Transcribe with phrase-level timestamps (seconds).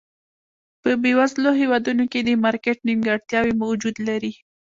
[0.81, 4.31] په بېوزلو هېوادونو کې د مارکېټ نیمګړتیاوې وجود لري.